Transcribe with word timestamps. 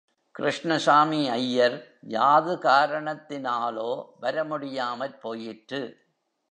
கிருஷ்ணசாமி 0.35 1.29
ஐயர் 1.29 1.77
யாது 2.01 2.53
காரணத்தினாலோ 2.55 3.91
வர 4.19 4.43
முடியாமற் 4.43 5.21
போயிற்று. 5.21 5.81